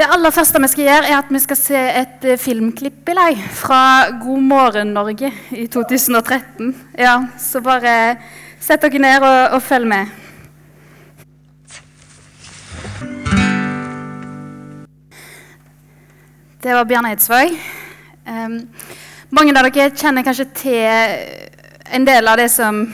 [0.00, 3.14] Det aller første vi skal gjøre, er at vi skal se et eh, filmklipp i
[3.18, 3.80] lag fra
[4.22, 6.70] God morgen Norge i 2013.
[6.96, 8.16] Ja, Så bare
[8.60, 10.06] sett dere ned og, og følg med.
[16.64, 17.52] Det var Bjørn Eidsvåg.
[18.24, 18.56] Um,
[19.36, 20.80] mange av dere kjenner kanskje til
[21.92, 22.86] en del av det som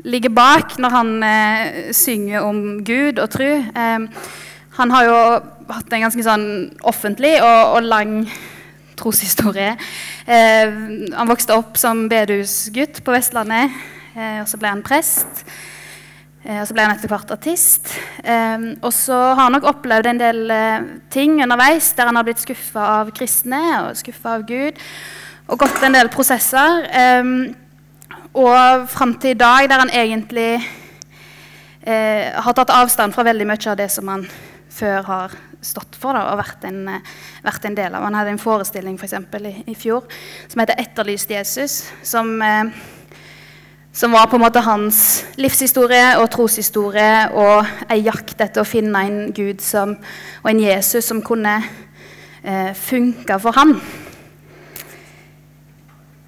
[0.00, 3.56] ligger bak når han uh, synger om Gud og tro.
[3.76, 4.08] Um,
[4.80, 5.18] han har jo
[5.68, 6.46] hatt en ganske sånn
[6.88, 8.16] offentlig og, og lang
[8.98, 9.74] troshistorie.
[10.26, 10.78] Eh,
[11.14, 13.74] han vokste opp som bedehusgutt på Vestlandet,
[14.14, 15.44] eh, og så ble han prest.
[16.42, 17.92] Eh, og så ble han etter hvert artist.
[18.24, 22.26] Eh, og så har han nok opplevd en del eh, ting underveis der han har
[22.26, 24.80] blitt skuffa av kristne og skuffa av Gud.
[25.46, 26.86] Og gått en del prosesser.
[28.32, 30.62] Og fram til i dag, der han egentlig
[31.84, 34.22] har tatt avstand fra veldig mye av det som han
[34.72, 36.80] før har stått for da, og vært en,
[37.44, 38.04] vært en, del av.
[38.06, 40.04] Han hadde en forestilling for eksempel, i, i fjor
[40.48, 41.76] som heter 'Etterlyst Jesus'.
[42.02, 42.64] Som, eh,
[43.92, 49.06] som, var på en måte hans livshistorie og troshistorie og ei jakt etter å finne
[49.06, 49.96] en Gud som,
[50.42, 51.62] og en Jesus som kunne
[52.42, 53.78] eh, funke for han.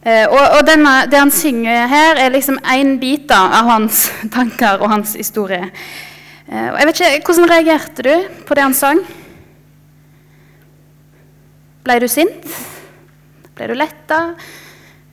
[0.04, 4.10] Eh, og, og denne, det han synger her, er liksom én bit da, av hans
[4.36, 5.70] tanker og hans historie.
[6.44, 9.00] Eh, og jeg vet ikke, Hvordan reagerte du på det han sang?
[11.84, 12.46] Ble du sint?
[13.52, 14.18] Ble du letta?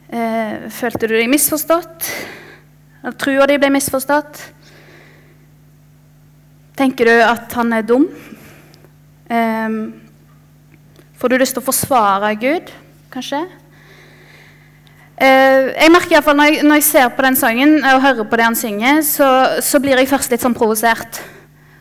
[0.07, 2.07] Eh, følte du deg misforstått?
[3.19, 4.39] Trua di ble misforstått?
[6.79, 8.07] Tenker du at han er dum?
[9.27, 9.77] Eh,
[11.19, 12.71] får du lyst til å forsvare Gud,
[13.11, 13.43] kanskje?
[15.19, 18.05] Eh, jeg merker i hvert fall når jeg, når jeg ser på den sangen og
[18.07, 19.27] hører på det han synger, så,
[19.59, 21.19] så blir jeg først litt sånn provosert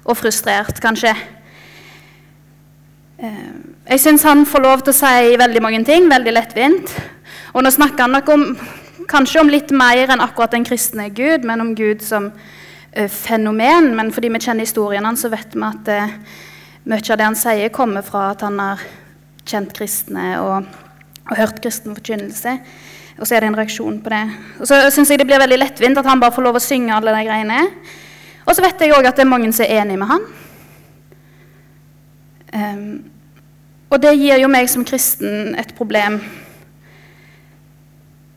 [0.03, 1.15] og frustrert, kanskje.
[3.21, 3.49] Eh,
[3.91, 6.93] jeg syns han får lov til å si veldig mange ting, veldig lettvint.
[7.53, 8.45] Og nå snakker han nok om,
[9.11, 13.91] kanskje om litt mer enn akkurat den kristne Gud, men om Gud som uh, fenomen.
[13.99, 16.17] Men fordi vi kjenner historien hans, så vet vi at uh,
[16.89, 18.89] mye av det han sier, kommer fra at han har
[19.45, 20.71] kjent kristne og,
[21.29, 22.57] og hørt kristen forkynnelse.
[23.21, 24.27] Og så er det en reaksjon på det.
[24.63, 26.97] Og så syns jeg det blir veldig lettvint at han bare får lov å synge
[26.97, 27.67] alle de greiene.
[28.47, 30.25] Og så vet jeg òg at det er mange som er enig med han.
[32.55, 32.85] Um,
[33.91, 36.21] og det gir jo meg som kristen et problem.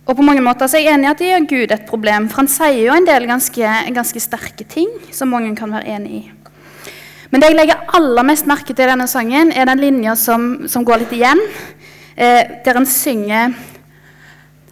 [0.04, 2.30] Og på mange måter så er jeg enig i at det gir Gud et problem,
[2.30, 6.18] for han sier jo en del ganske, ganske sterke ting som mange kan være enig
[6.18, 6.24] i.
[7.32, 10.68] Men det jeg legger aller mest merke til i denne sangen, er den linja som,
[10.70, 11.40] som går litt igjen,
[12.14, 13.56] eh, der han synger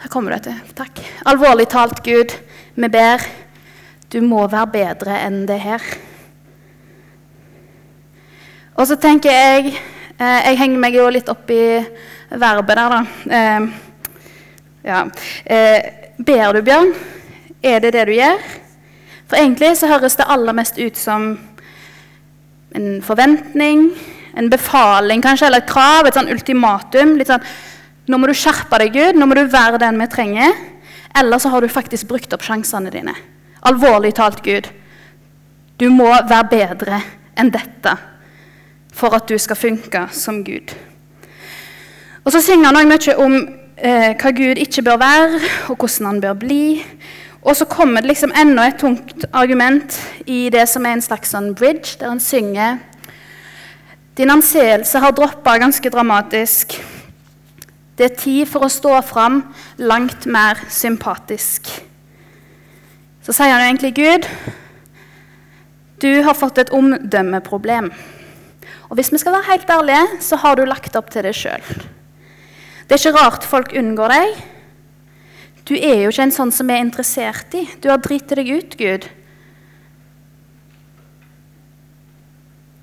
[0.01, 0.57] her kommer du etter.
[0.73, 0.97] Takk.
[1.29, 2.33] Alvorlig talt, Gud,
[2.73, 3.21] vi ber.
[4.09, 5.83] Du må være bedre enn det her.
[8.81, 11.63] Og så tenker jeg eh, Jeg henger meg jo litt opp i
[12.31, 13.01] verbet der, da.
[13.37, 13.67] Eh,
[14.87, 15.03] ja.
[15.45, 16.89] Eh, ber du, Bjørn?
[17.61, 18.41] Er det det du gjør?
[19.29, 21.29] For egentlig så høres det aller mest ut som
[22.73, 23.89] en forventning,
[24.33, 27.17] en befaling kanskje, eller et krav, et sånn ultimatum.
[27.19, 27.45] litt sånn
[28.09, 29.19] nå må du skjerpe deg, Gud.
[29.19, 30.57] Nå må du være den vi trenger.
[31.21, 33.13] Eller så har du faktisk brukt opp sjansene dine.
[33.69, 34.71] Alvorlig talt, Gud.
[35.77, 37.03] Du må være bedre
[37.37, 37.99] enn dette
[38.91, 40.75] for at du skal funke som Gud.
[42.23, 43.35] Og Så synger han også mye om
[43.77, 46.63] eh, hva Gud ikke bør være, og hvordan han bør bli.
[47.41, 49.97] Og så kommer det liksom enda et tungt argument
[50.27, 52.77] i det som er en slags sånn bridge, der han synger
[54.17, 56.75] Din anseelse har droppa ganske dramatisk.
[57.97, 59.39] Det er tid for å stå fram
[59.79, 61.69] langt mer sympatisk.
[63.23, 64.27] Så sier han egentlig Gud,
[66.01, 67.91] du har fått et omdømmeproblem.
[68.91, 71.63] Og hvis vi skal være helt ærlige, så har du lagt opp til det sjøl.
[72.83, 74.41] Det er ikke rart folk unngår deg.
[75.63, 77.63] Du er jo ikke en sånn som er interessert i.
[77.79, 79.07] Du har driti deg ut, Gud.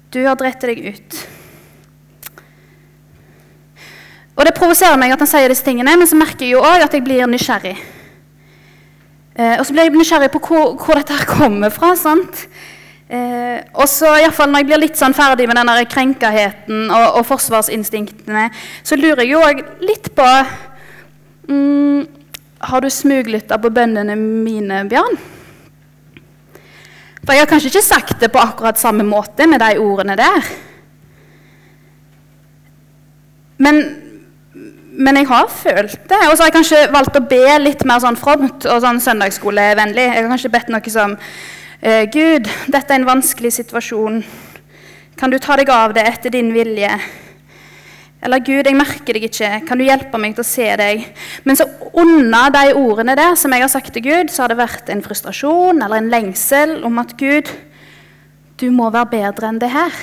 [0.08, 1.18] Du har dritt deg ut.
[4.38, 6.88] Og Det provoserer meg at han sier disse tingene, men så merker jeg jo også
[6.88, 7.76] at jeg blir nysgjerrig.
[9.34, 11.92] Eh, og så blir jeg nysgjerrig på hvor, hvor dette her kommer fra.
[11.98, 12.46] sant?
[13.08, 17.24] Eh, og så iallfall Når jeg blir litt sånn ferdig med denne krenkaheten og, og
[17.24, 18.50] forsvarsinstinktene,
[18.84, 20.26] så lurer jeg jo òg litt på
[21.48, 22.02] mm,
[22.68, 25.16] Har du smuglytta på bøndene mine, Bjørn?
[27.22, 30.52] For jeg har kanskje ikke sagt det på akkurat samme måte med de ordene der.
[33.60, 33.82] Men
[34.98, 36.18] men jeg har følt det.
[36.26, 40.08] Og så har jeg kanskje valgt å be litt mer sånn fromt og sånn søndagsskolevennlig.
[40.08, 41.14] Jeg har kanskje bedt noe som
[41.78, 44.22] Gud, dette er en vanskelig situasjon.
[45.18, 46.90] Kan du ta deg av det etter din vilje?
[48.18, 51.04] Eller Gud, jeg merker deg ikke, kan du hjelpe meg til å se deg?
[51.46, 54.58] Men så under de ordene der som jeg har sagt til Gud, så har det
[54.58, 57.50] vært en frustrasjon eller en lengsel om at Gud,
[58.58, 59.94] du må være bedre enn det her.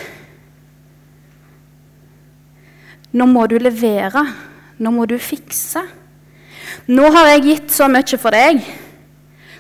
[3.16, 4.24] Nå må du levere.
[4.80, 5.84] Nå må du fikse.
[6.88, 8.64] Nå har jeg gitt så mye for deg.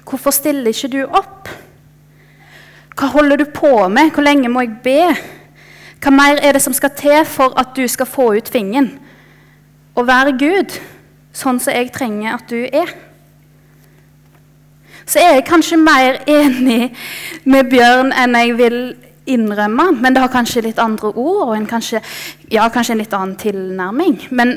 [0.07, 1.51] Hvorfor stiller ikke du opp?
[2.95, 4.13] Hva holder du på med?
[4.15, 4.99] Hvor lenge må jeg be?
[6.03, 8.93] Hva mer er det som skal til for at du skal få ut fingeren?
[9.95, 10.77] Og være Gud,
[11.35, 12.93] sånn som jeg trenger at du er.
[15.05, 16.95] Så er jeg kanskje mer enig
[17.43, 18.79] med Bjørn enn jeg vil
[19.29, 19.91] innrømme.
[19.99, 22.01] Men det har kanskje litt andre ord og en kanskje,
[22.51, 24.17] ja, kanskje en litt annen tilnærming.
[24.31, 24.55] Men,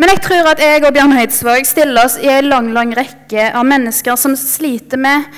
[0.00, 3.50] men jeg tror at jeg og Bjørn Høidsvåg stiller oss i en lang, lang rekke
[3.52, 5.28] av mennesker som sliter med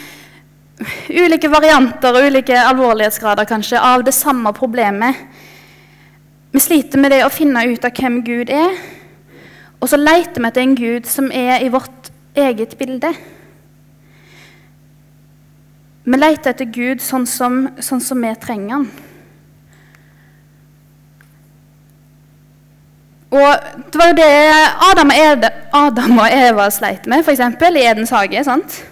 [1.24, 5.20] ulike varianter og ulike alvorlighetsgrader kanskje, av det samme problemet.
[6.54, 8.74] Vi sliter med det å finne ut av hvem Gud er,
[9.80, 13.10] og så leter vi etter en Gud som er i vårt eget bilde.
[16.04, 18.88] Vi leter etter Gud sånn som, sånn som vi trenger han.
[23.34, 24.32] Og Det var jo det
[24.92, 27.40] Adam og, Ede, Adam Eva sleit med f.eks.
[27.40, 28.44] i Edens hage.
[28.46, 28.82] sant?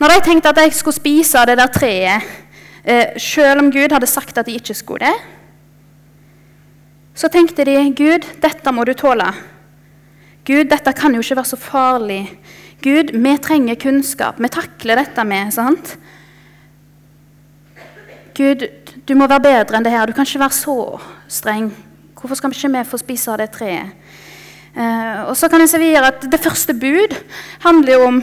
[0.00, 2.28] Når de tenkte at de skulle spise av det der treet,
[2.84, 5.16] eh, selv om Gud hadde sagt at de ikke skulle det,
[7.14, 9.28] så tenkte de Gud, dette må du tåle.
[10.46, 12.22] Gud, dette kan jo ikke være så farlig.
[12.80, 14.40] Gud, vi trenger kunnskap.
[14.40, 15.52] Vi takler dette med.
[15.52, 15.98] sant?
[18.34, 18.64] Gud,
[19.04, 20.06] du må være bedre enn det her.
[20.06, 21.74] Du kan ikke være så streng.
[22.16, 23.92] Hvorfor skal vi ikke vi få spise av det treet?
[24.70, 27.16] Eh, og så kan jeg se videre at Det første bud
[27.60, 28.22] handler jo om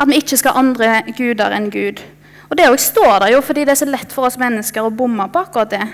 [0.00, 2.00] at vi ikke skal ha andre guder enn Gud.
[2.50, 5.28] Og Det står der jo fordi det er så lett for oss mennesker å bomme
[5.30, 5.86] på akkurat det.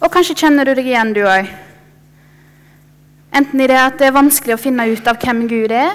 [0.00, 1.48] Og kanskje kjenner du deg igjen, du òg.
[3.32, 5.92] Enten i det at det er vanskelig å finne ut av hvem Gud er,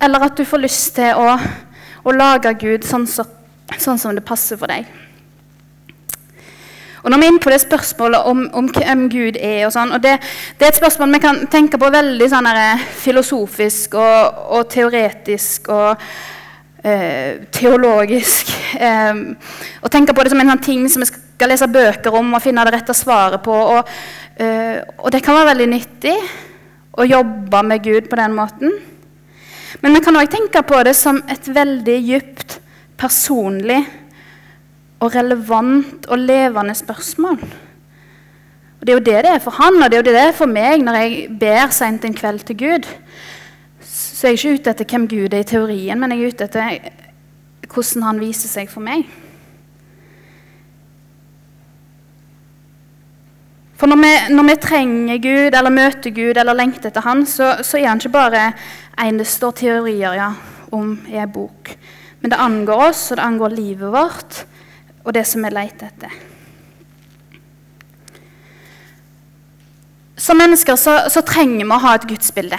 [0.00, 1.36] eller at du får lyst til å,
[2.04, 3.24] å lage Gud sånn, så,
[3.78, 4.88] sånn som det passer for deg.
[7.06, 9.92] Og når vi er inne på det spørsmålet om, om hvem Gud er, og sånn,
[9.94, 10.16] og det,
[10.58, 15.68] det, er et spørsmål vi kan tenke på veldig sånn her, filosofisk og, og, teoretisk
[15.70, 16.02] og
[16.82, 18.50] eh, teologisk.
[18.74, 19.20] Eh,
[19.86, 22.42] og tenke på det som en sånn ting som vi skal lese bøker om og
[22.42, 23.54] finne det rette svaret på.
[23.54, 23.92] Og,
[24.42, 26.16] eh, og det kan være veldig nyttig
[26.98, 28.74] å jobbe med Gud på den måten.
[29.78, 32.58] Men vi kan òg tenke på det som et veldig dypt
[32.98, 33.84] personlig
[35.00, 37.40] og relevant og levende spørsmål.
[38.80, 40.22] Og Det er jo det det er for han, og det er jo det det
[40.28, 42.88] er for meg når jeg ber seint en kveld til Gud.
[43.80, 46.44] Så jeg er ikke ute etter hvem Gud er i teorien, men jeg er ute
[46.44, 46.90] etter
[47.72, 49.04] hvordan han viser seg for meg.
[53.76, 57.58] For når vi, når vi trenger Gud eller møter Gud eller lengter etter Han, så,
[57.60, 58.52] så er han ikke bare
[59.04, 60.30] en det står teorier ja,
[60.72, 61.74] om i ei bok.
[62.20, 64.46] Men det angår oss, og det angår livet vårt
[65.06, 66.16] og det som vi leter etter.
[70.18, 72.58] Som mennesker så, så, trenger vi å ha et gudsbilde.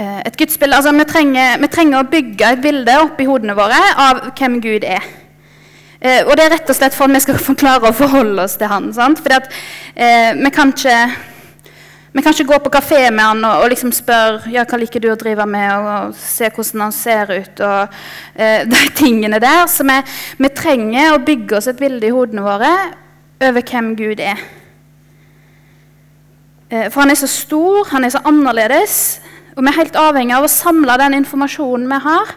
[0.00, 3.78] Eh, et gudsbilde, altså vi trenger, vi trenger, å bygge et bilde oppi hodene våre
[4.00, 5.06] av hvem Gud er.
[6.00, 8.56] Eh, og det er rett og slett for at vi skal klare å forholde oss
[8.58, 8.90] til Han.
[8.96, 9.22] Sant?
[9.22, 9.52] Fordi at
[9.94, 10.98] eh, vi kan ikke
[12.18, 15.02] vi kan ikke gå på kafé med han og, og liksom spørre ja, hva liker
[15.02, 17.60] du å drive med, og, og se hvordan han ser ut.
[17.62, 17.98] og
[18.34, 19.68] eh, de tingene der.
[19.70, 20.00] Så vi,
[20.42, 22.72] vi, trenger å bygge oss et bilde i hodene våre
[23.46, 24.42] over hvem Gud er.
[26.68, 28.96] Eh, for han er så stor, han er så annerledes,
[29.54, 32.32] og vi er helt avhengig av å samle den informasjonen vi har,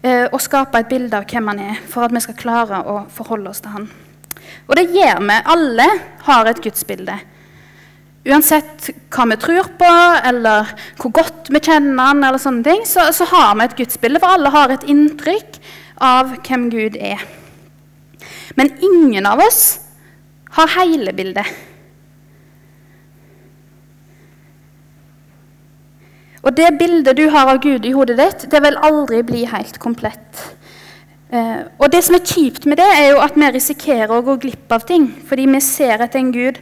[0.00, 3.02] eh, og skape et bilde av hvem han er, for at vi skal klare å
[3.12, 3.90] forholde oss til han.
[4.64, 5.42] Og det gjør vi.
[5.52, 5.90] Alle
[6.24, 7.20] har et gudsbilde.
[8.28, 9.90] Uansett hva vi tror på,
[10.28, 14.20] eller hvor godt vi kjenner han, eller sånne ting, så, så har vi et gudsbilde,
[14.20, 15.56] for alle har et inntrykk
[16.04, 17.22] av hvem Gud er.
[18.60, 19.62] Men ingen av oss
[20.58, 21.48] har hele bildet.
[26.40, 29.76] Og det bildet du har av Gud i hodet ditt, det vil aldri bli helt
[29.80, 30.44] komplett.
[31.30, 34.38] Eh, og det som er kjipt med det, er jo at vi risikerer å gå
[34.42, 36.58] glipp av ting fordi vi ser etter en Gud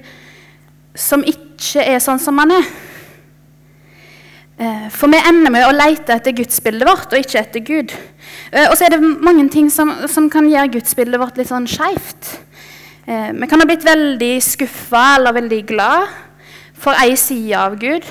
[0.98, 1.47] som ikke
[1.82, 2.68] er sånn som han er.
[4.58, 7.94] Eh, for vi ender med å lete etter gudsbildet vårt og ikke etter Gud.
[8.50, 11.68] Eh, og så er det mange ting som, som kan gjøre gudsbildet vårt litt sånn
[11.70, 12.32] skeivt.
[13.06, 16.10] Eh, vi kan ha blitt veldig skuffa eller veldig glad
[16.78, 18.06] for ei side av Gud.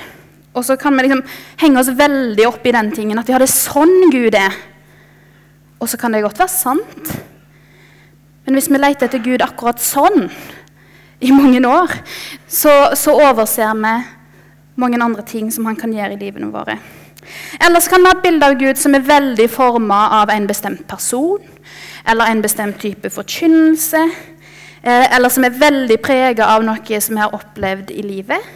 [0.56, 1.20] Og så kan vi liksom
[1.60, 4.56] henge oss veldig opp i den tingen at ja, det er sånn Gud er.
[5.78, 7.12] Og så kan det godt være sant.
[8.46, 10.30] Men hvis vi leter etter Gud akkurat sånn
[11.20, 11.92] i mange år,
[12.58, 13.94] så, så overser vi
[14.78, 16.78] mange andre ting som han kan gjøre i livene våre.
[17.60, 20.84] Ellers kan vi ha et bilde av Gud som er veldig forma av en bestemt
[20.88, 21.42] person,
[22.08, 24.04] eller en bestemt type forkynnelse,
[24.82, 28.54] eh, eller som er veldig prega av noe som vi har opplevd i livet.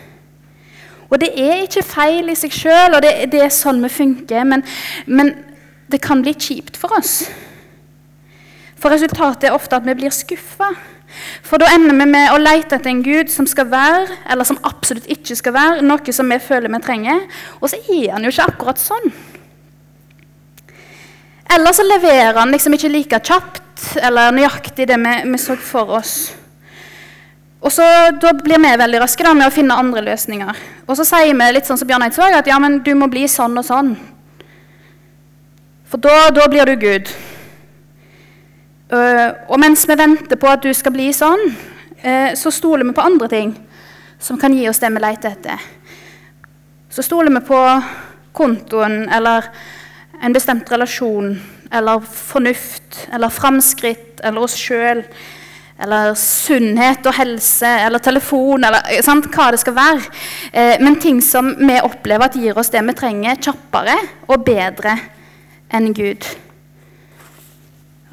[1.11, 4.47] Og det er ikke feil i seg sjøl, og det, det, er sånn vi funker,
[4.49, 4.64] men,
[5.06, 5.35] men
[5.92, 7.26] det kan bli kjipt for oss.
[8.80, 10.73] For resultatet er ofte at vi blir skuffa.
[11.47, 14.61] For da ender vi med å lete etter en Gud som skal være, eller som
[14.69, 17.25] absolutt ikke skal være, noe som vi føler vi trenger.
[17.61, 19.12] Og så er han jo ikke akkurat sånn.
[21.52, 25.99] Eller så leverer han liksom ikke like kjapt eller nøyaktig det vi, vi så for
[25.99, 26.14] oss.
[27.62, 27.85] Og så,
[28.23, 30.62] Da blir vi veldig raske da, med å finne andre løsninger.
[30.88, 33.28] Og så sier vi litt sånn som Bjørn Eidsvåg at ja, men du må bli
[33.31, 33.92] sånn og sånn.
[35.92, 37.12] For da, da blir du Gud.
[38.92, 41.46] Uh, og mens vi venter på at du skal bli sånn,
[42.04, 43.54] uh, så stoler vi på andre ting
[44.22, 45.68] som kan gi oss det vi leter etter.
[46.92, 47.61] Så stoler vi på
[48.37, 49.49] kontoen eller
[50.22, 51.34] en bestemt relasjon
[51.72, 55.02] eller fornuft eller framskritt eller oss sjøl
[55.82, 60.04] eller sunnhet og helse eller telefon eller sant, hva det skal være.
[60.52, 63.96] Eh, men ting som vi opplever at gir oss det vi trenger, kjappere
[64.28, 64.99] og bedre
[65.72, 66.28] enn Gud.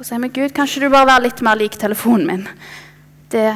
[0.00, 2.44] Og sier vi Gud, kanskje du bare være litt mer lik telefonen min.
[3.28, 3.50] Det,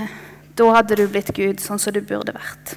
[0.60, 2.74] da hadde du blitt Gud sånn som du burde vært.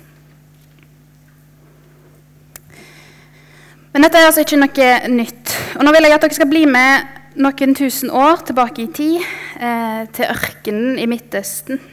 [3.92, 5.52] Men dette er altså ikke noe nytt.
[5.76, 9.28] Og nå vil jeg at dere skal bli med noen tusen år tilbake i tid,
[9.60, 11.84] eh, til ørkenen i Midtøsten.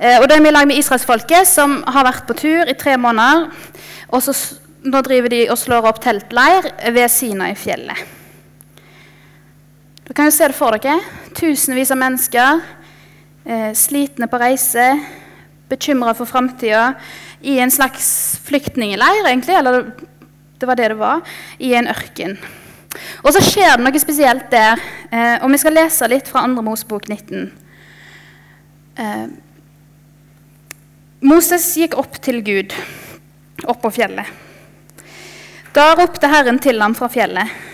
[0.00, 2.78] Eh, og da er vi i lag med israelsfolket, som har vært på tur i
[2.80, 3.44] tre måneder.
[4.08, 4.32] Og så,
[4.88, 8.21] nå driver de og slår opp teltleir ved Sinai-fjellet.
[10.12, 10.98] Dere kan jo se det for dere.
[11.32, 12.58] Tusenvis av mennesker,
[13.46, 15.00] eh, slitne på reise,
[15.70, 16.98] bekymra for framtida,
[17.40, 19.56] i en slags flyktningleir, egentlig.
[19.56, 19.94] Eller
[20.58, 21.22] det var det det var.
[21.58, 22.36] I en ørken.
[23.24, 24.76] Og så skjer det noe spesielt der.
[25.10, 26.60] Eh, og vi skal lese litt fra 2.
[26.60, 27.50] Mosebok 19.
[28.98, 29.26] Eh,
[31.22, 32.74] Moses gikk opp til Gud,
[33.64, 34.26] opp på fjellet.
[35.72, 37.71] Da ropte Herren til ham fra fjellet.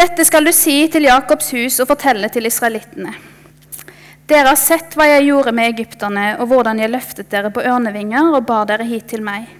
[0.00, 3.10] Dette skal du si til Jakobs hus og fortelle til israelittene.
[4.30, 8.30] Dere har sett hva jeg gjorde med egypterne, og hvordan jeg løftet dere på ørnevinger
[8.32, 9.50] og bar dere hit til meg.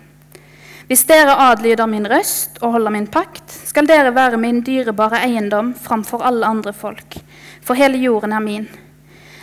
[0.88, 5.74] Hvis dere adlyder min røst og holder min pakt, skal dere være min dyrebare eiendom
[5.76, 7.20] framfor alle andre folk,
[7.60, 8.68] for hele jorden er min.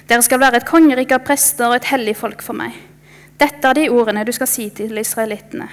[0.10, 2.74] Dere skal være et kongerike av prester og et hellig folk for meg.
[3.38, 5.70] Dette er de ordene du skal si til israelittene.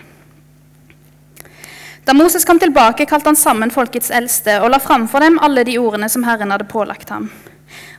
[2.05, 5.79] Da Moses kom tilbake, kalte han sammen folkets eldste og la framfor dem alle de
[5.81, 7.31] ordene som Herren hadde pålagt ham.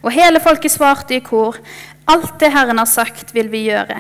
[0.05, 1.57] Og hele folket svarte i kor,
[2.05, 3.97] alt det Herren har sagt, vil vi gjøre.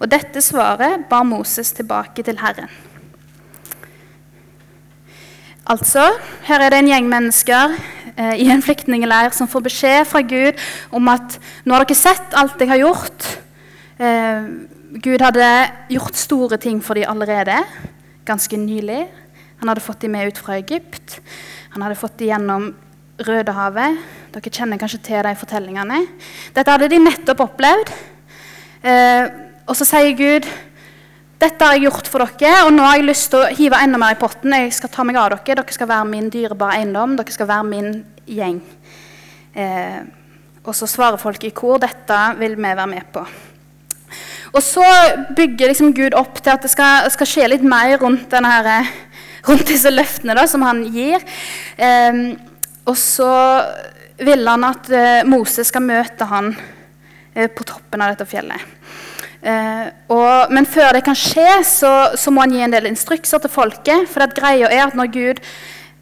[0.00, 2.70] Og dette svaret bar Moses tilbake til Herren.
[5.70, 6.08] Altså,
[6.48, 7.76] her er det en gjeng mennesker
[8.16, 10.58] eh, i en flyktningleir som får beskjed fra Gud
[10.90, 13.28] om at nå har dere sett alt jeg har gjort.
[14.02, 14.50] Eh,
[15.04, 15.46] Gud hadde
[15.94, 17.60] gjort store ting for dem allerede,
[18.30, 19.02] ganske nylig.
[19.60, 21.18] Han hadde fått dem med ut fra Egypt.
[21.74, 22.70] Han hadde fått dem gjennom
[23.20, 24.00] Rødehavet.
[24.32, 26.00] Dere kjenner kanskje til de fortellingene.
[26.56, 27.92] Dette hadde de nettopp opplevd.
[28.80, 29.26] Eh,
[29.68, 30.48] og så sier Gud
[31.40, 33.96] dette har jeg gjort for dere, og nå har jeg lyst til å hive enda
[34.00, 34.52] mer i potten.
[34.52, 35.56] Jeg skal ta meg av dere.
[35.62, 37.14] Dere skal være min dyrebare eiendom.
[37.16, 37.94] Dere skal være min
[38.28, 38.58] gjeng.
[39.56, 40.00] Eh,
[40.60, 43.24] og så svarer folk i kor dette vil vi være med på.
[44.50, 44.84] Og så
[45.36, 48.90] bygger liksom Gud opp til at det skal, skal skje litt mer rundt her,
[49.46, 51.22] rundt disse løftene da, som han gir.
[51.78, 52.20] Eh,
[52.90, 53.30] og så
[54.20, 56.52] vil han at eh, Moses skal møte han
[57.34, 58.78] eh, på toppen av dette fjellet.
[59.40, 63.40] Eh, og, men før det kan skje, så, så, må han gi en del instrukser
[63.42, 64.08] til folket.
[64.10, 65.44] For det greia er at når Gud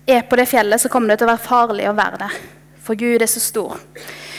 [0.09, 2.41] er på det fjellet, så kommer det til å være farlig å være der.
[2.83, 3.79] For Gud er så stor.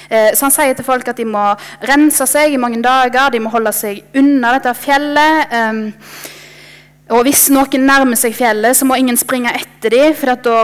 [0.09, 1.45] Eh, så han sier til folk at de må
[1.85, 5.53] rense seg i mange dager, de må holde seg unna dette fjellet.
[5.53, 5.83] Um,
[7.13, 10.57] og hvis noen nærmer seg fjellet, så må ingen springe etter dem, for da,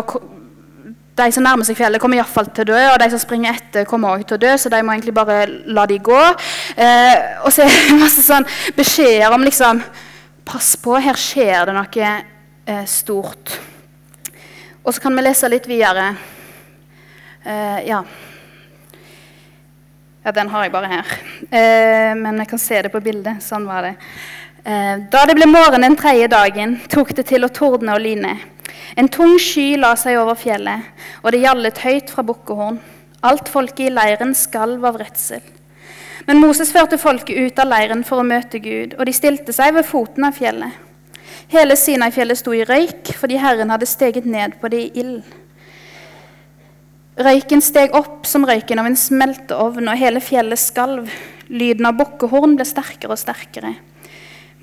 [1.16, 3.88] de som nærmer seg fjellet, kommer iallfall til å dø, og de som springer etter,
[3.90, 6.24] kommer også til å dø, så de må egentlig bare la de gå.
[6.76, 8.48] Eh, og så er det masse sånn
[8.78, 9.86] beskjeder om liksom
[10.46, 12.10] Pass på, her skjer det noe
[12.70, 13.56] eh, stort.
[14.86, 16.12] Og så kan vi lese litt videre.
[17.42, 18.04] Eh, ja.
[20.26, 20.34] Ja.
[20.36, 21.14] Den har jeg bare her.
[21.46, 23.44] Eh, men jeg kan se det på bildet.
[23.46, 23.96] Sånn var det.
[24.66, 28.34] Eh, da det ble morgen den tredje dagen, tok det til å tordne og lyne.
[28.98, 30.88] En tung sky la seg over fjellet,
[31.22, 32.80] og det gjallet høyt fra bukkehorn.
[33.26, 35.44] Alt folket i leiren skalv av redsel.
[36.26, 39.76] Men Moses førte folket ut av leiren for å møte Gud, og de stilte seg
[39.78, 40.82] ved foten av fjellet.
[41.54, 45.22] Hele Sinai-fjellet sto i røyk, fordi Herren hadde steget ned på det i ild.
[47.16, 51.08] Røyken steg opp som røyken av en smelteovn, og hele fjellet skalv.
[51.48, 53.76] Lyden av bukkehorn ble sterkere og sterkere.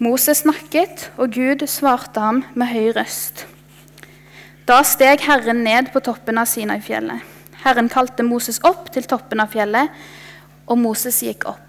[0.03, 3.47] Moses snakket, og Gud svarte ham med høy røst.
[4.69, 7.25] Da steg Herren ned på toppen av Sinai-fjellet.
[7.63, 9.89] Herren kalte Moses opp til toppen av fjellet,
[10.69, 11.69] og Moses gikk opp.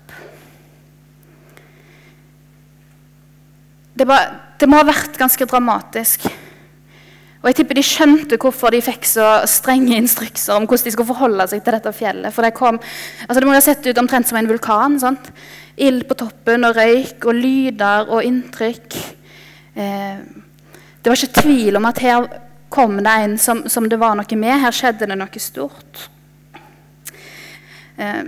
[3.94, 6.26] Det, var, det, må ha vært ganske dramatisk.
[7.44, 11.10] Og jeg tipper de skjønte hvorfor de fikk så strenge instrukser om hvordan de skulle
[11.10, 12.32] forholde seg til dette fjellet.
[12.32, 12.78] For Det kom,
[13.28, 14.96] altså det må jo ha sett ut omtrent som en vulkan.
[15.02, 15.28] sant?
[15.76, 18.96] Ild på toppen og røyk og lyder og inntrykk.
[19.76, 20.24] Eh,
[21.04, 22.30] det var ikke tvil om at her
[22.72, 24.62] kom det en som, som det var noe med.
[24.64, 26.08] Her skjedde det noe stort.
[28.00, 28.24] Eh,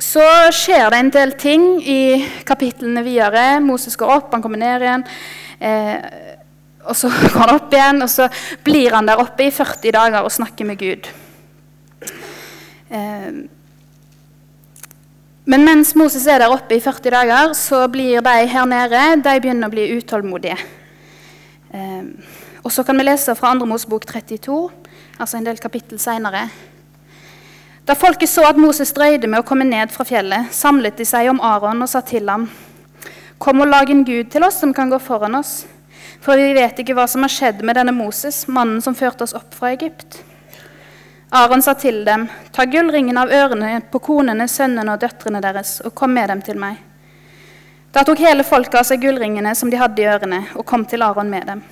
[0.00, 0.24] så
[0.56, 3.60] skjer det en del ting i kapitlene videre.
[3.60, 5.04] Moses går opp, han kommer ned igjen.
[5.60, 6.40] Eh,
[6.84, 8.28] og så går han opp igjen, og så
[8.64, 11.10] blir han der oppe i 40 dager og snakker med Gud.
[12.90, 13.44] Eh,
[15.44, 19.34] men mens Moses er der oppe i 40 dager, så blir de her nede de
[19.40, 20.56] begynner å bli utålmodige.
[21.74, 22.04] Eh,
[22.64, 23.66] og så kan vi lese fra 2.
[23.68, 24.60] Mosebok 32,
[25.18, 26.46] altså en del kapittel seinere.
[27.84, 31.28] Da folket så at Moses drøyde med å komme ned fra fjellet, samlet de seg
[31.28, 32.46] om Aron og sa til ham.:
[33.36, 35.66] Kom og lag en gud til oss som kan gå foran oss.
[36.24, 39.36] For vi vet ikke hva som har skjedd med denne Moses, mannen som førte oss
[39.36, 40.22] opp fra Egypt.
[41.36, 45.92] Aron sa til dem, ta gullringen av ørene på konene, sønnene og døtrene deres, og
[45.98, 46.78] kom med dem til meg.
[47.92, 51.04] Da tok hele folket av seg gullringene som de hadde i ørene, og kom til
[51.04, 51.64] Aron med dem.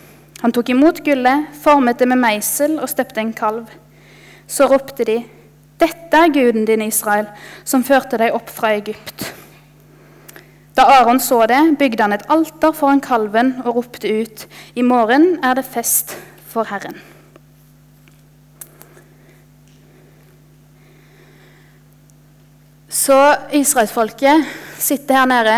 [0.43, 3.71] Han tok imot gullet, formet det med meisel og støpte en kalv.
[4.51, 5.21] Så ropte de,
[5.81, 7.31] dette er guden din, Israel,
[7.65, 9.31] som førte deg opp fra Egypt.
[10.77, 15.37] Da Aron så det, bygde han et alter foran kalven og ropte ut, I morgen
[15.45, 16.17] er det fest
[16.49, 16.97] for Herren.
[22.93, 23.17] Så
[23.57, 24.45] israelsfolket
[24.81, 25.57] sitter her nede.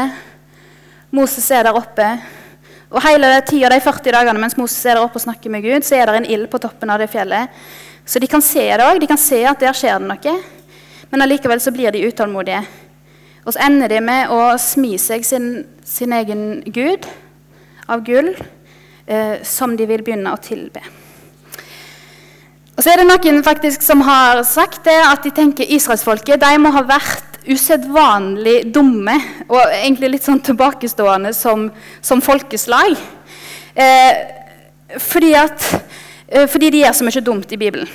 [1.10, 2.06] Moses er der oppe.
[2.94, 5.82] Og hele tida de 40 dagene mens Moses er der oppe og snakker med Gud,
[5.82, 7.50] så er det en ild på toppen av det fjellet.
[8.06, 9.00] Så de kan se det òg.
[9.02, 10.34] De kan se at der skjer det noe.
[11.10, 12.62] Men allikevel så blir de utålmodige.
[13.44, 15.48] Og så ender de med å smi seg sin,
[15.84, 17.06] sin egen gud
[17.92, 18.32] av gull,
[19.06, 20.80] eh, som de vil begynne å tilbe.
[22.74, 26.54] Og så er det noen faktisk som har sagt det, at de tenker israelsfolket de
[26.58, 31.68] må ha vært usedvanlig dumme og egentlig litt sånn tilbakestående som,
[32.00, 32.96] som folkeslag.
[33.76, 34.24] Eh,
[34.98, 35.68] fordi at
[36.34, 37.88] Eh, fordi de gjør så mye dumt i Bibelen.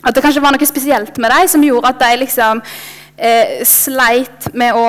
[0.00, 2.62] At det kanskje var noe spesielt med dem som gjorde at de liksom
[3.20, 4.86] eh, sleit med å,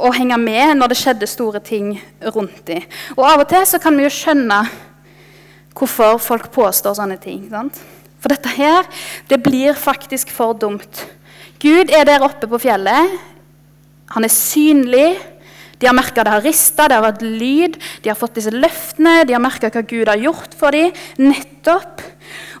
[0.00, 1.94] å, henge med når det skjedde store ting
[2.32, 2.86] rundt dem.
[3.16, 4.62] Og av og til så kan vi jo skjønne
[5.76, 7.44] hvorfor folk påstår sånne ting.
[7.52, 7.78] Sant?
[8.22, 8.88] For dette her,
[9.28, 11.04] det blir faktisk for dumt.
[11.62, 13.16] Gud er der oppe på fjellet.
[14.16, 15.08] Han er synlig.
[15.76, 17.76] De har merka det har rista, det har vært lyd.
[18.00, 20.94] De har fått disse løftene, de har merka hva Gud har gjort for dem.
[21.20, 22.00] Nettopp.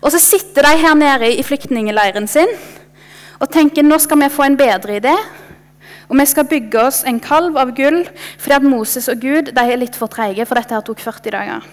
[0.04, 2.52] Og så sitter de her nede i flyktningleiren sin
[3.40, 5.14] og tenker nå skal vi få en bedre idé.
[6.06, 8.04] Og vi skal bygge oss en kalv av gull
[8.38, 11.34] fordi at Moses og Gud de er litt for treige, for dette her tok 40
[11.34, 11.66] dager.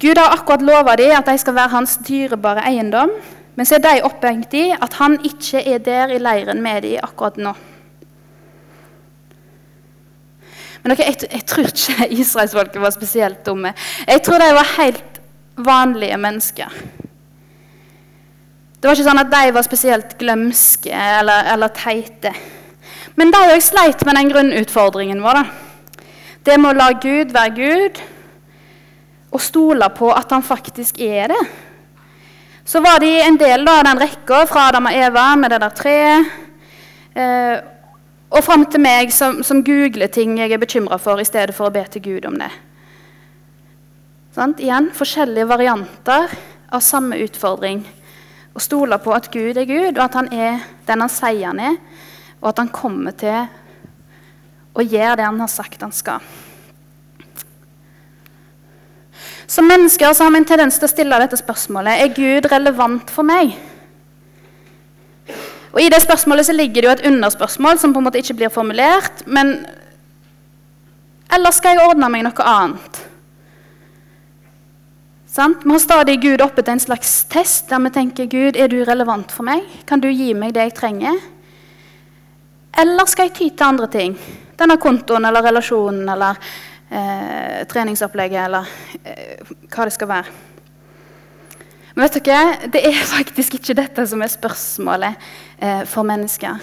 [0.00, 3.12] Gud har akkurat lova dem at de skal være hans dyrebare eiendom,
[3.54, 7.02] men så er de opphengt i at han ikke er der i leiren med dem
[7.04, 7.52] akkurat nå.
[10.80, 13.74] Men okay, jeg, jeg, tror ikke israelsfolket var spesielt dumme.
[14.08, 15.20] Jeg tror de var helt
[15.60, 16.72] vanlige mennesker.
[18.80, 20.88] Det var ikke sånn at de var spesielt glømske
[21.20, 22.32] eller, eller teite.
[23.20, 25.40] Men de òg sleit med den grunnutfordringen vår.
[25.42, 26.04] Da.
[26.48, 28.00] Det med å la Gud være Gud
[29.30, 31.42] og stole på at han faktisk er det.
[32.64, 35.76] Så var de en del av den rekka fra Adam og Eva med det der
[35.76, 36.32] treet.
[37.20, 37.60] Eh,
[38.30, 41.68] og fram til meg som, som googler ting jeg er bekymra for, i stedet for
[41.68, 42.50] å be til Gud om det.
[44.32, 44.54] Sånn?
[44.62, 46.30] Igjen forskjellige varianter
[46.70, 47.82] av samme utfordring.
[48.54, 51.62] Å stole på at Gud er Gud, og at han er den han sier han
[51.62, 51.80] er,
[52.40, 53.44] og at han kommer til
[54.74, 56.22] å gjøre det han har sagt han skal.
[59.50, 63.26] Som mennesker har vi en tendens til å stille dette spørsmålet er Gud relevant for
[63.26, 63.56] meg.
[65.70, 68.38] Og I det spørsmålet så ligger det jo et underspørsmål som på en måte ikke
[68.38, 69.26] blir formulert.
[69.26, 69.66] men
[71.32, 73.09] Eller skal jeg ordne meg noe annet?
[75.30, 75.60] Sant?
[75.64, 78.80] Vi har stadig Gud oppe til en slags test der vi tenker Gud, er du
[78.82, 79.62] relevant for meg?
[79.86, 81.20] Kan du gi meg det jeg trenger?
[82.82, 84.18] Eller skal jeg ty til andre ting?
[84.58, 86.34] Denne kontoen eller relasjonen eller
[86.90, 90.36] eh, treningsopplegget eller eh, hva det skal være.
[91.94, 96.58] Men vet dere, det er faktisk ikke dette som er spørsmålet eh, for mennesker.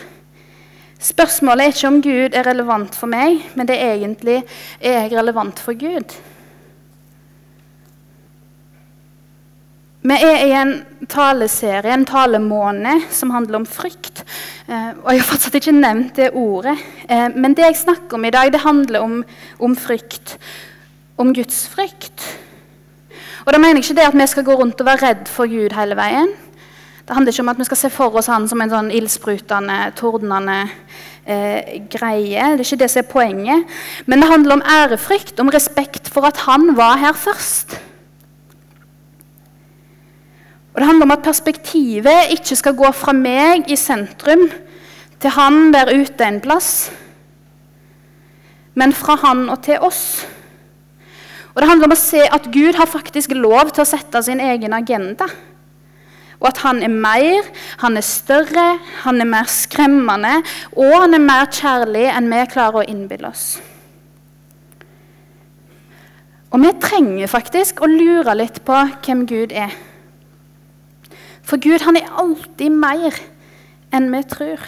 [1.08, 4.42] Spørsmålet er ikke om Gud er relevant for meg, men det er egentlig
[4.82, 6.20] er jeg relevant for Gud.
[10.08, 10.70] Vi er i en
[11.12, 14.22] taleserie, en talemåned, som handler om frykt.
[14.70, 16.78] Eh, og Jeg har fortsatt ikke nevnt det ordet.
[17.10, 19.18] Eh, men det jeg snakker om i dag, det handler om,
[19.60, 20.38] om frykt.
[21.18, 22.24] Om Guds frykt.
[23.46, 25.50] Og da mener jeg ikke det at vi skal gå rundt og være redd for
[25.52, 26.32] Gud hele veien.
[27.04, 29.78] Det handler ikke om at vi skal se for oss han som en sånn ildsprutende,
[30.00, 30.62] tordnende
[31.26, 32.54] eh, greie.
[32.56, 33.76] Det er ikke det som er poenget.
[34.06, 37.76] Men det handler om ærefrykt, om respekt for at han var her først.
[40.78, 44.44] Og Det handler om at perspektivet ikke skal gå fra meg i sentrum
[45.18, 46.92] til han der ute en plass,
[48.78, 50.28] men fra han og til oss.
[51.56, 54.38] Og Det handler om å se at Gud har faktisk lov til å sette sin
[54.38, 55.26] egen agenda.
[56.38, 57.50] Og at han er mer,
[57.82, 58.68] han er større,
[59.02, 60.44] han er mer skremmende,
[60.78, 63.48] og han er mer kjærlig enn vi klarer å innbille oss.
[66.54, 69.74] Og vi trenger faktisk å lure litt på hvem Gud er.
[71.48, 73.16] For Gud han er alltid mer
[73.96, 74.64] enn vi tror.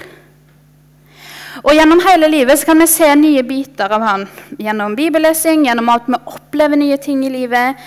[1.65, 4.27] Og Gjennom hele livet kan vi se nye biter av han.
[4.61, 7.79] Gjennom bibellesing, gjennom at vi opplever nye ting i livet,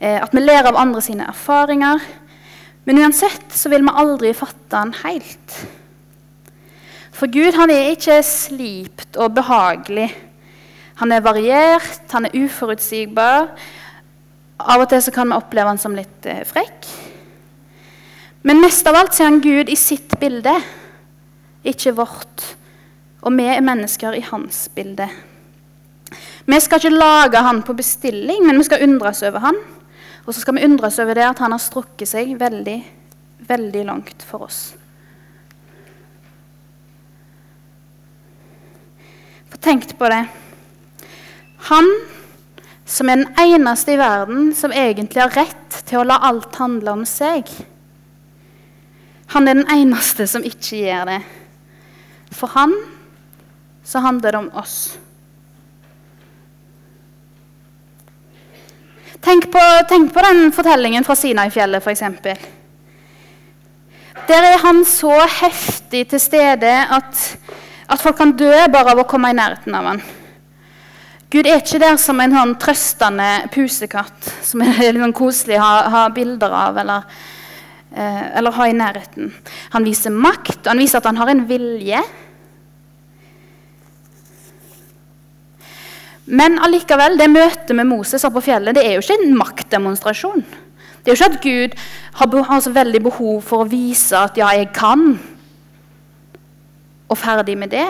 [0.00, 2.02] eh, at vi ler av andre sine erfaringer.
[2.88, 5.58] Men uansett så vil vi aldri fatte han helt.
[7.14, 10.08] For Gud han er ikke slipt og behagelig.
[10.98, 13.52] Han er variert, han er uforutsigbar.
[14.60, 16.88] Av og til så kan vi oppleve han som litt eh, frekk.
[18.42, 20.54] Men mest av alt ser han Gud i sitt bilde,
[21.66, 22.44] ikke vårt.
[23.20, 25.08] Og vi er mennesker i hans bilde.
[26.48, 29.58] Vi skal ikke lage han på bestilling, men vi skal undres over han.
[30.24, 32.78] Og så skal vi undres over det at han har strukket seg veldig,
[33.48, 34.60] veldig langt for oss.
[39.50, 40.22] For tenk på det.
[41.68, 41.90] Han
[42.90, 46.96] som er den eneste i verden som egentlig har rett til å la alt handle
[46.98, 47.50] om seg.
[49.30, 51.20] Han er den eneste som ikke gjør det.
[52.34, 52.74] For han
[53.86, 54.76] så handler det om oss.
[59.20, 62.02] Tenk på, tenk på den fortellingen fra Sinai-fjellet, f.eks.
[64.30, 67.18] Der er han så heftig til stede at,
[67.88, 70.00] at, folk kan dø bare av å komme i nærheten av han.
[71.30, 75.66] Gud er ikke der som en sånn trøstende pusekatt som er litt sånn koselig å
[75.66, 76.80] ha, ha bilder av.
[76.82, 77.04] eller
[77.90, 79.32] eller ha i nærheten.
[79.74, 82.02] Han viser makt, han viser at han har en vilje.
[86.30, 90.44] Men allikevel, det møtet med Moses på fjellet det er jo ikke en maktdemonstrasjon.
[91.00, 91.76] Det er jo ikke at Gud
[92.20, 95.18] har, har så veldig behov for å vise at 'ja, jeg kan',
[97.08, 97.88] og ferdig med det.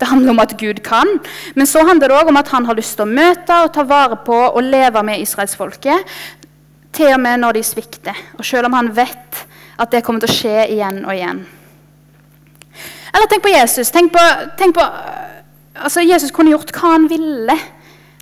[0.00, 1.06] Det handler om at Gud kan,
[1.54, 3.82] men så handler det òg om at han har lyst til å møte og ta
[3.82, 6.04] vare på og leve med israelsfolket
[6.94, 9.44] til og med når de svikter, og selv om han vet
[9.78, 11.44] at det kommer til å skje igjen og igjen.
[13.14, 13.90] Eller tenk på Jesus.
[13.94, 14.22] Tenk på,
[14.58, 14.84] tenk på
[15.74, 17.56] altså Jesus kunne gjort hva han ville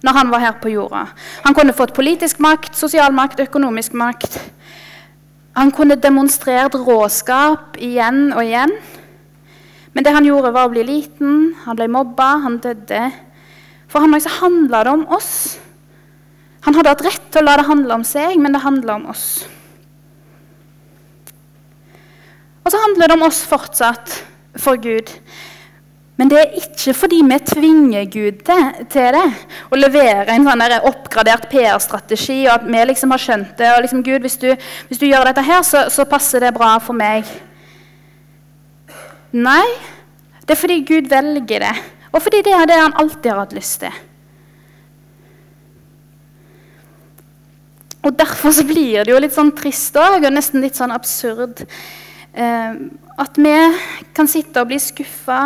[0.02, 1.06] når han var her på jorda.
[1.44, 4.40] Han kunne fått politisk makt, sosial makt, økonomisk makt.
[5.56, 8.72] Han kunne demonstrert råskap igjen og igjen.
[9.92, 13.04] Men det han gjorde, var å bli liten, han ble mobba, han døde.
[13.92, 15.58] For han handla det om oss.
[16.66, 19.08] Han hadde hatt rett til å la det handle om seg, men det handler om
[19.10, 19.26] oss.
[22.62, 24.20] Og så handler det om oss fortsatt
[24.62, 25.10] for Gud.
[26.20, 29.24] Men det er ikke fordi vi tvinger Gud til, det.
[29.72, 33.72] Å levere en sånn oppgradert PR-strategi, og at vi liksom har skjønt det.
[33.72, 34.52] og liksom, Gud, hvis du,
[34.86, 37.26] hvis du gjør dette her, så, så passer det bra for meg.
[39.32, 39.66] Nei,
[40.44, 41.74] det er fordi Gud velger det.
[42.12, 44.02] Og fordi det er det han alltid har hatt lyst til.
[48.02, 51.62] Og Derfor så blir det jo litt sånn trist òg, og nesten litt sånn absurd.
[52.34, 52.72] Eh,
[53.22, 53.54] at vi
[54.16, 55.42] kan sitte og bli skuffa.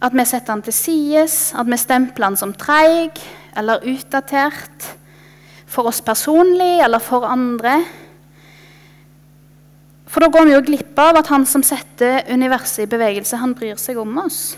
[0.00, 1.26] At vi setter han til side.
[1.54, 3.20] at vi stempler han som treig
[3.56, 4.96] eller utdatert.
[5.66, 7.84] For oss personlig eller for andre.
[10.06, 13.54] For da går vi jo glipp av at han som setter universet i bevegelse, han
[13.54, 14.56] bryr seg om oss.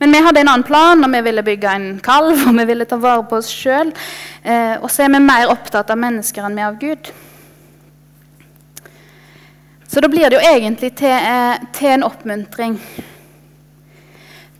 [0.00, 2.86] Men vi hadde en annen plan, og vi ville bygge en kalv og vi ville
[2.88, 3.92] ta vare på oss sjøl.
[4.40, 7.10] Eh, og så er vi mer opptatt av mennesker enn vi av Gud.
[9.90, 12.78] Så da blir det jo egentlig til, eh, til en oppmuntring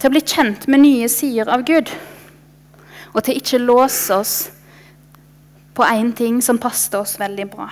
[0.00, 1.88] til å bli kjent med nye sider av Gud.
[3.14, 4.35] Og til ikke låse oss
[5.74, 7.70] på én ting som passer oss veldig bra.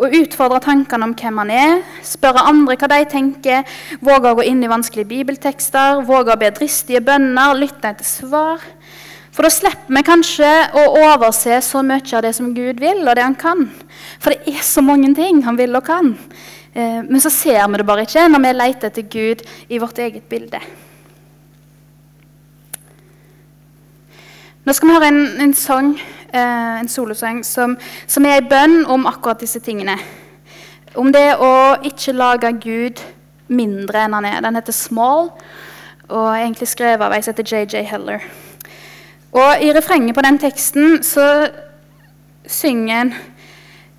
[0.00, 1.72] Å utfordre tankene om hvem han er,
[2.06, 3.66] spørre andre hva de tenker,
[4.00, 8.64] våge å gå inn i vanskelige bibeltekster, våge å be dristige bønner, lytte etter svar.
[9.30, 10.48] For da slipper vi kanskje
[10.80, 13.66] å overse så mye av det som Gud vil, og det han kan.
[14.22, 16.14] For det er så mange ting han vil og kan.
[16.72, 20.00] Eh, men så ser vi det bare ikke når vi leter etter Gud i vårt
[20.00, 20.62] eget bilde.
[24.64, 25.94] Nå skal vi høre en, en sang,
[26.34, 29.96] en solosang som, som er en bønn om akkurat disse tingene.
[30.94, 33.02] Om det å ikke lage Gud
[33.50, 34.40] mindre enn han er.
[34.40, 35.30] Den heter 'Small'
[36.08, 38.20] og er egentlig skrevet av ei som heter JJ Heller.
[39.32, 41.50] Og I refrenget på den teksten så
[42.46, 43.14] synger en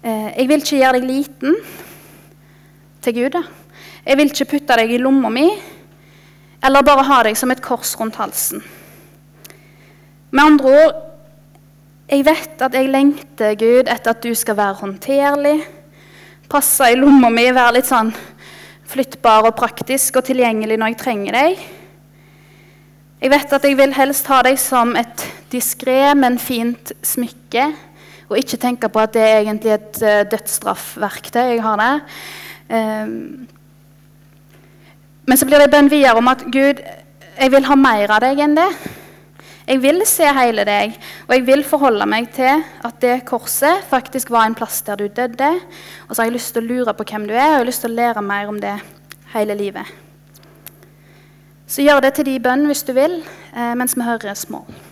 [0.03, 1.55] eh, 'Jeg vil ikke gjøre deg liten'
[3.01, 3.29] til Gud.
[3.29, 3.43] da.
[4.05, 5.49] Jeg vil ikke putte deg i lomma mi
[6.63, 8.63] eller bare ha deg som et kors rundt halsen.
[10.31, 11.10] Med andre ord
[12.11, 15.61] jeg vet at jeg lengter, Gud, etter at du skal være håndterlig,
[16.51, 18.11] passe i lomma mi, være litt sånn
[18.91, 21.61] flyttbar og praktisk og tilgjengelig når jeg trenger deg.
[23.21, 27.69] Jeg vet at jeg vil helst ha deg som et diskré, men fint smykke,
[28.27, 32.01] og ikke tenke på at det er egentlig et uh, dødsstraffverktøy jeg har der.
[32.71, 33.47] Um,
[35.27, 36.81] men så blir det bønn videre om at Gud,
[37.37, 38.67] jeg vil ha mer av deg enn det.
[39.71, 40.97] Jeg vil se hele deg,
[41.29, 45.05] og jeg vil forholde meg til at det korset faktisk var en plass der du
[45.07, 45.51] døde.
[46.09, 47.69] Og så har jeg lyst til å lure på hvem du er, og jeg har
[47.69, 48.75] lyst til å lære mer om det
[49.31, 49.95] hele livet.
[51.71, 53.21] Så gjør det til de bønn hvis du vil,
[53.55, 54.90] eh, mens vi hører 'Small'.